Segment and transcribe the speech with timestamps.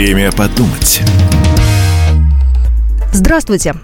[0.00, 1.02] Время подумать.
[3.12, 3.74] Здравствуйте.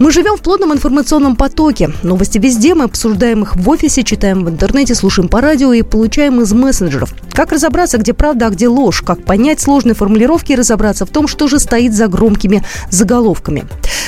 [0.00, 1.92] Мы живем в плотном информационном потоке.
[2.02, 6.40] Новости везде, мы обсуждаем их в офисе, читаем в интернете, слушаем по радио и получаем
[6.40, 7.14] из мессенджеров.
[7.32, 9.02] Как разобраться, где правда, а где ложь?
[9.02, 13.64] Как понять сложные формулировки и разобраться в том, что же стоит за громкими заголовками?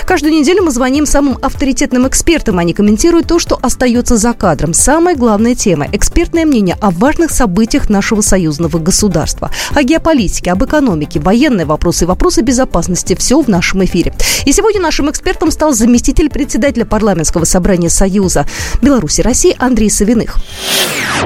[0.07, 2.59] Каждую неделю мы звоним самым авторитетным экспертам.
[2.59, 4.75] Они комментируют то, что остается за кадром.
[4.75, 9.51] Самая главная тема– экспертное мнение о важных событиях нашего союзного государства.
[9.75, 14.13] О геополитике, об экономике, военные вопросы и вопросы безопасности– все в нашем эфире.
[14.45, 18.47] И сегодня нашим экспертом стал заместитель председателя парламентского собрания Союза
[18.81, 20.37] Беларуси России Андрей Савиных.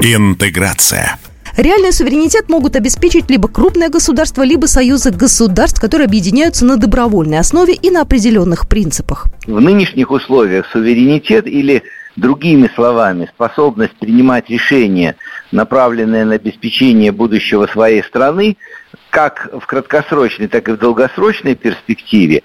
[0.01, 1.17] Интеграция.
[1.57, 7.73] Реальный суверенитет могут обеспечить либо крупное государство, либо союзы государств, которые объединяются на добровольной основе
[7.73, 9.25] и на определенных принципах.
[9.47, 11.81] В нынешних условиях суверенитет или
[12.17, 15.15] Другими словами, способность принимать решения,
[15.51, 18.57] направленные на обеспечение будущего своей страны,
[19.11, 22.41] как в краткосрочной, так и в долгосрочной перспективе,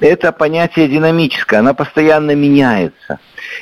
[0.00, 3.18] это понятие динамическое, оно постоянно меняется.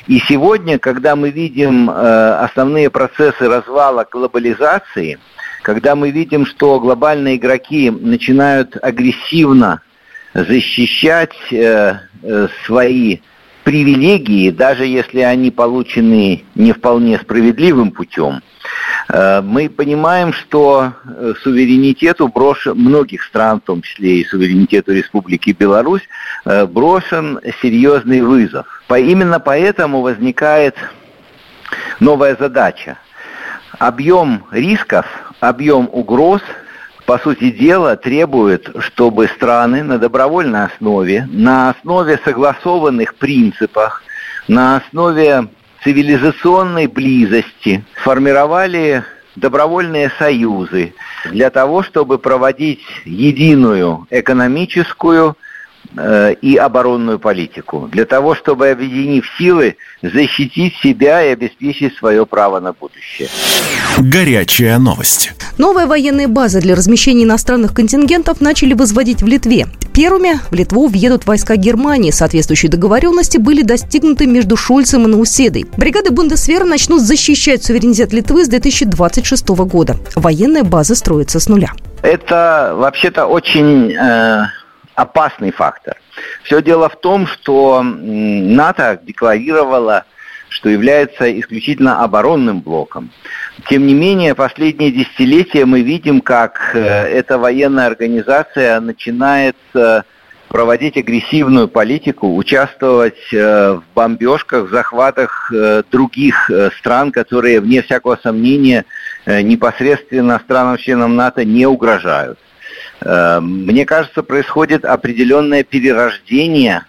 [0.07, 5.19] И сегодня, когда мы видим э, основные процессы развала глобализации,
[5.61, 9.81] когда мы видим, что глобальные игроки начинают агрессивно
[10.33, 13.19] защищать э, э, свои
[13.63, 18.41] привилегии, даже если они получены не вполне справедливым путем,
[19.07, 26.01] мы понимаем, что э, суверенитету брошен, многих стран, в том числе и суверенитету Республики Беларусь,
[26.45, 28.65] э, брошен серьезный вызов.
[28.89, 30.75] Именно поэтому возникает
[31.99, 32.97] новая задача.
[33.77, 35.05] Объем рисков,
[35.39, 36.41] объем угроз,
[37.05, 44.01] по сути дела, требует, чтобы страны на добровольной основе, на основе согласованных принципах,
[44.47, 45.47] на основе
[45.85, 49.03] цивилизационной близости, формировали
[49.35, 55.37] добровольные союзы для того, чтобы проводить единую экономическую
[56.41, 62.73] и оборонную политику, для того, чтобы, объединив силы, защитить себя и обеспечить свое право на
[62.73, 63.29] будущее.
[63.97, 65.33] Горячая новость.
[65.57, 69.67] Новые военные базы для размещения иностранных контингентов начали возводить в Литве.
[69.93, 72.11] Первыми в Литву въедут войска Германии.
[72.11, 75.65] Соответствующие договоренности были достигнуты между Шульцем и Науседой.
[75.77, 79.95] Бригады Бундесвера начнут защищать суверенитет Литвы с 2026 года.
[80.15, 81.71] Военная база строится с нуля.
[82.01, 84.47] Это вообще-то очень э,
[84.95, 85.97] опасный фактор.
[86.43, 90.05] Все дело в том, что НАТО декларировало
[90.55, 93.11] что является исключительно оборонным блоком.
[93.69, 100.03] Тем не менее, последние десятилетия мы видим, как э, эта военная организация начинает э,
[100.47, 105.51] проводить агрессивную политику, участвовать э, в бомбежках, в захватах
[105.91, 108.85] других стран, которые, вне всякого сомнения,
[109.25, 112.39] непосредственно странам-членам НАТО не угрожают.
[113.01, 116.85] Мне кажется, происходит определенное перерождение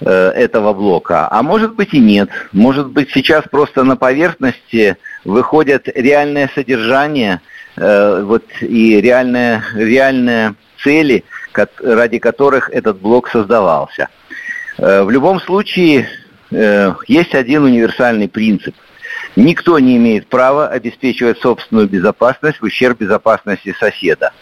[0.00, 1.26] Э, этого блока.
[1.28, 2.28] А может быть и нет.
[2.52, 7.40] Может быть сейчас просто на поверхности выходят реальное содержание
[7.76, 10.54] э, вот, и реальные, реальные
[10.84, 11.24] цели,
[11.82, 14.08] ради которых этот блок создавался.
[14.78, 16.08] Э, в любом случае
[16.50, 18.74] есть один универсальный принцип.
[19.38, 24.32] Никто не имеет права обеспечивать собственную безопасность в ущерб безопасности соседа.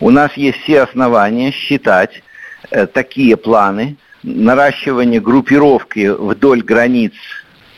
[0.00, 2.22] У нас есть все основания считать
[2.92, 3.96] такие планы
[4.26, 7.12] наращивание группировки вдоль границ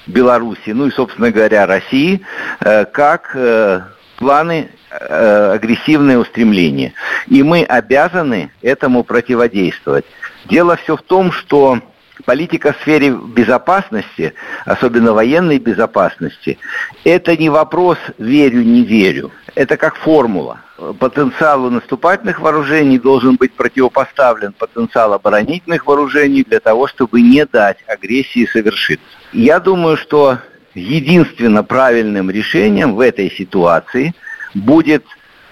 [0.07, 2.23] Беларуси, ну и, собственно говоря, России,
[2.61, 3.83] э, как э,
[4.17, 6.95] планы э, агрессивные устремления.
[7.27, 10.07] И мы обязаны этому противодействовать.
[10.47, 11.81] Дело все в том, что
[12.25, 14.35] политика в сфере безопасности,
[14.65, 16.59] особенно военной безопасности,
[17.05, 19.31] это не вопрос верю, не верю.
[19.55, 20.61] Это как формула.
[21.01, 28.47] Потенциалу наступательных вооружений должен быть противопоставлен потенциал оборонительных вооружений для того, чтобы не дать агрессии
[28.47, 29.07] совершиться.
[29.33, 30.39] Я думаю, что
[30.75, 34.15] единственно правильным решением в этой ситуации
[34.55, 35.05] будет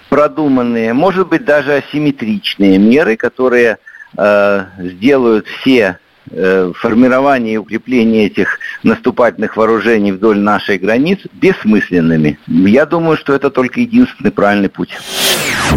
[0.09, 3.77] продуманные, может быть, даже асимметричные меры, которые
[4.17, 12.37] э, сделают все формирование и укрепление этих наступательных вооружений вдоль нашей границ бессмысленными.
[12.47, 14.89] Я думаю, что это только единственный правильный путь.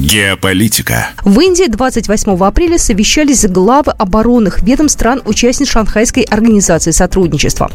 [0.00, 1.10] Геополитика.
[1.26, 7.70] В Индии 28 апреля совещались главы оборонных ведомств стран-участниц Шанхайской организации сотрудничества.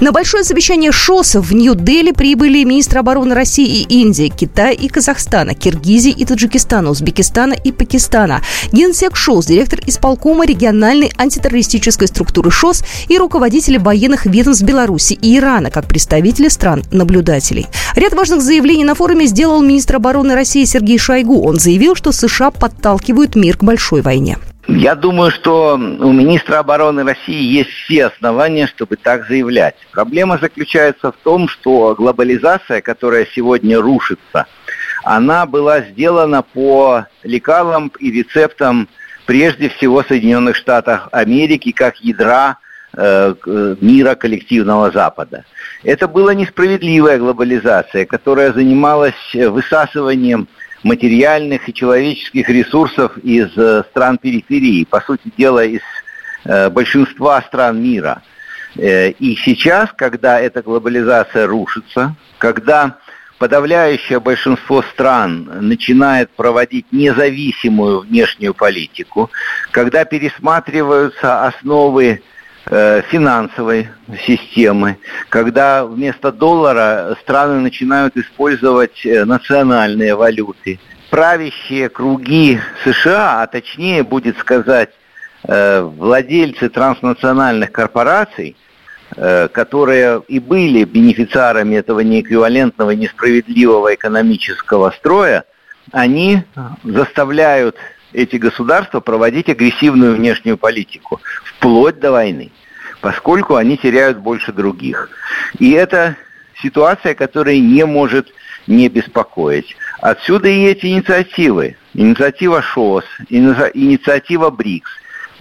[0.00, 5.54] На большое совещание ШОС в Нью-Дели прибыли министры обороны России и Индии, Китая и Казахстана,
[5.54, 8.42] Киргизии и Таджикистана, Узбекистана и Пакистана,
[8.72, 15.70] генсек ШОС, директор исполкома региональной антитеррористической структуры ШОС и руководители военных ведомств Беларуси и Ирана,
[15.70, 17.66] как представители стран-наблюдателей.
[17.94, 21.42] Ряд важных заявлений на форуме сделал министр обороны России Сергей Шойгу.
[21.42, 24.38] Он заявил, что США подталкивают мир к большой войне.
[24.68, 29.74] Я думаю, что у министра обороны России есть все основания, чтобы так заявлять.
[29.90, 34.46] Проблема заключается в том, что глобализация, которая сегодня рушится,
[35.02, 38.88] она была сделана по лекалам и рецептам
[39.26, 42.58] прежде всего Соединенных Штатов Америки как ядра
[42.96, 43.34] э,
[43.80, 45.44] мира коллективного Запада.
[45.82, 50.48] Это была несправедливая глобализация, которая занималась высасыванием
[50.82, 55.82] материальных и человеческих ресурсов из э, стран периферии, по сути дела, из
[56.44, 58.22] э, большинства стран мира.
[58.76, 62.98] Э, и сейчас, когда эта глобализация рушится, когда
[63.38, 69.30] подавляющее большинство стран начинает проводить независимую внешнюю политику,
[69.70, 72.22] когда пересматриваются основы
[72.66, 73.88] финансовой
[74.26, 74.98] системы,
[75.28, 80.78] когда вместо доллара страны начинают использовать э, национальные валюты.
[81.10, 84.90] Правящие круги США, а точнее будет сказать
[85.44, 88.56] э, владельцы транснациональных корпораций,
[89.16, 95.46] которые и были бенефициарами этого неэквивалентного, несправедливого экономического строя,
[95.90, 96.44] они
[96.84, 97.76] заставляют
[98.12, 102.52] эти государства проводить агрессивную внешнюю политику, вплоть до войны
[103.00, 105.08] поскольку они теряют больше других.
[105.58, 106.16] И это
[106.62, 108.28] ситуация, которая не может
[108.66, 109.76] не беспокоить.
[110.00, 111.76] Отсюда и эти инициативы.
[111.94, 114.90] Инициатива ШОС, инициатива БРИКС.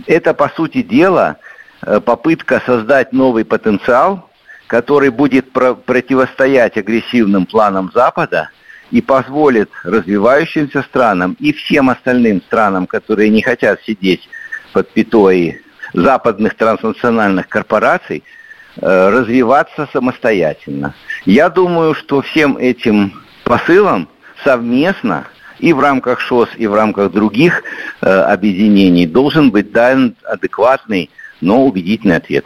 [0.07, 1.37] Это, по сути дела,
[1.81, 4.29] э, попытка создать новый потенциал,
[4.67, 8.49] который будет противостоять агрессивным планам Запада
[8.91, 14.27] и позволит развивающимся странам и всем остальным странам, которые не хотят сидеть
[14.73, 15.61] под пятой
[15.93, 18.23] западных транснациональных корпораций
[18.77, 20.93] э, развиваться самостоятельно.
[21.25, 23.13] Я думаю, что всем этим
[23.43, 24.07] посылам
[24.43, 25.27] совместно
[25.59, 27.63] и в рамках ШОС, и в рамках других
[28.01, 31.09] э, объединений должен быть дан адекватный,
[31.41, 32.45] но убедительный ответ.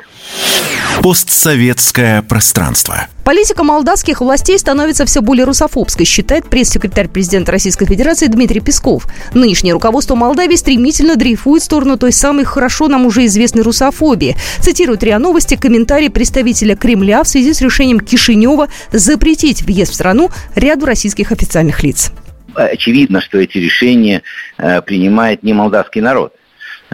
[1.04, 3.08] Постсоветское пространство.
[3.26, 9.08] Политика молдавских властей становится все более русофобской, считает пресс-секретарь президента Российской Федерации Дмитрий Песков.
[9.34, 14.38] Нынешнее руководство Молдавии стремительно дрейфует в сторону той самой хорошо нам уже известной русофобии.
[14.62, 20.30] Цитирует РИА Новости комментарий представителя Кремля в связи с решением Кишинева запретить въезд в страну
[20.56, 22.14] ряду российских официальных лиц.
[22.56, 24.22] Очевидно, что эти решения
[24.58, 26.34] э, принимает не молдавский народ.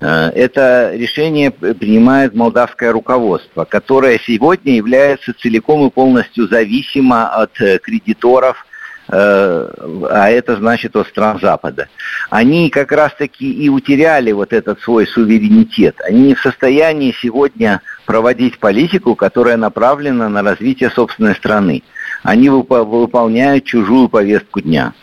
[0.01, 7.79] Э, это решение принимает молдавское руководство, которое сегодня является целиком и полностью зависимо от э,
[7.79, 8.65] кредиторов,
[9.09, 9.13] э,
[10.09, 11.89] а это значит от стран Запада.
[12.29, 15.99] Они как раз-таки и утеряли вот этот свой суверенитет.
[16.05, 21.83] Они не в состоянии сегодня проводить политику, которая направлена на развитие собственной страны.
[22.23, 24.93] Они выполняют чужую повестку дня.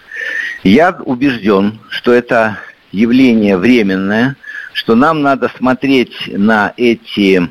[0.62, 2.59] Я убежден, что это
[2.93, 4.37] явление временное–
[4.76, 7.49] что нам надо смотреть на эти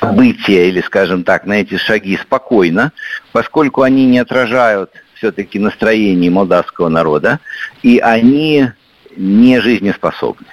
[0.00, 2.92] события или, скажем так, на эти шаги спокойно,
[3.32, 7.40] поскольку они не отражают все-таки настроение молдавского народа,
[7.82, 8.70] и они
[9.16, 10.46] не жизнеспособны.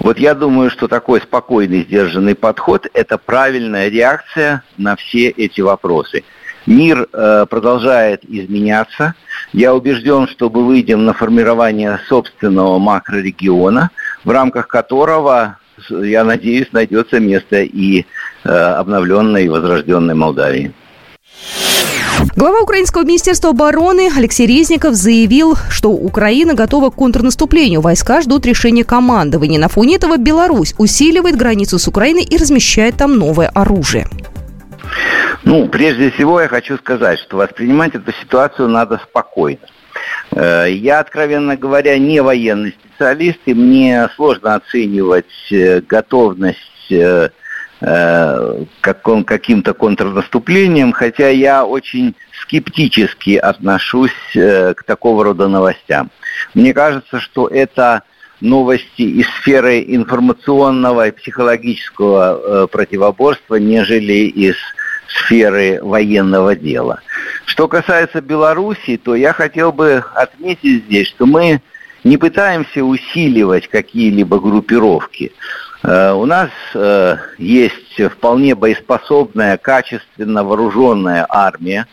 [0.00, 6.24] Вот я думаю, что такой спокойный, сдержанный подход– это правильная реакция на все эти вопросы.
[6.66, 9.14] Мир э, продолжает изменяться.
[9.52, 13.90] Я убежден, что мы выйдем на формирование собственного макрорегиона–
[14.26, 15.56] в рамках которого,
[15.88, 18.04] я надеюсь, найдется место и
[18.44, 20.72] э, обновленной и возрожденной Молдавии.
[22.34, 27.80] Глава Украинского министерства обороны Алексей Резников заявил, что Украина готова к контрнаступлению.
[27.82, 29.60] Войска ждут решения командования.
[29.60, 34.08] На фоне этого Беларусь усиливает границу с Украиной и размещает там новое оружие.
[35.44, 39.60] Ну, прежде всего я хочу сказать, что воспринимать эту ситуацию надо спокойно.
[40.32, 47.30] Э, я, откровенно говоря, не военный специалист, и мне сложно оценивать э, готовность э,
[48.80, 56.10] каким-то контрнаступлением, хотя я очень скептически отношусь к такого рода новостям.
[56.54, 58.02] Мне кажется, что это
[58.40, 64.56] новости из сферы информационного и психологического противоборства, нежели из
[65.08, 67.00] сферы военного дела.
[67.44, 71.60] Что касается Беларуси, то я хотел бы отметить здесь, что мы
[72.04, 75.32] не пытаемся усиливать какие-либо группировки.
[75.82, 81.86] Э, у нас э, есть вполне боеспособная, качественно вооруженная армия.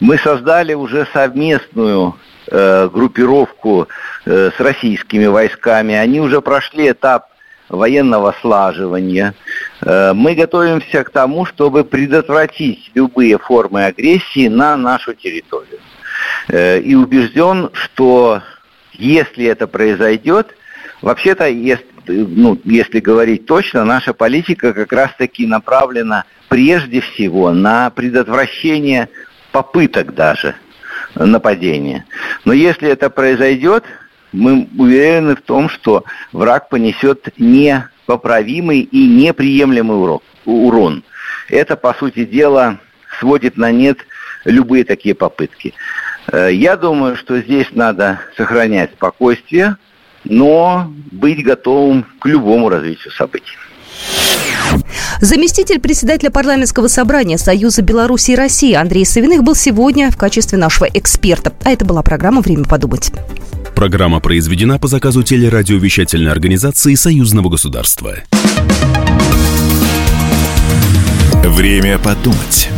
[0.00, 2.16] Мы создали уже совместную
[2.48, 3.88] э, группировку
[4.24, 5.94] с российскими войсками.
[5.94, 7.26] Они уже прошли этап
[7.70, 9.34] военного слаживания.
[9.80, 15.80] Э, мы готовимся к тому, чтобы предотвратить любые формы агрессии на нашу территорию.
[16.48, 18.42] Э, и убежден, что
[18.92, 20.54] если это произойдет,
[21.00, 29.08] вообще-то, если, ну, если говорить точно, наша политика как раз-таки направлена прежде всего на предотвращение
[29.52, 30.56] попыток даже
[31.14, 32.04] нападения.
[32.44, 33.84] Но если это произойдет,
[34.32, 41.04] мы уверены в том, что враг понесет непоправимый и неприемлемый урон.
[41.48, 42.78] Это, по сути дела,
[43.18, 43.98] сводит на нет
[44.44, 45.74] любые такие попытки.
[46.32, 49.76] Э, я думаю, что здесь надо сохранять спокойствие,
[50.24, 53.56] но быть готовым к любому развитию событий.
[55.20, 60.86] Заместитель председателя парламентского собрания Союза Беларуси и России Андрей Савиных был сегодня в качестве нашего
[60.86, 61.52] эксперта.
[61.64, 63.12] А это была программа «Время подумать».
[63.74, 68.16] Программа произведена по заказу телерадиовещательной организации Союзного государства.
[71.44, 72.68] Время подумать.